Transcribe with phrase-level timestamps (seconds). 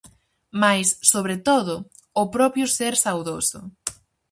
[0.61, 1.73] Mais, sobre todo,
[2.21, 3.59] o propio ser saudoso.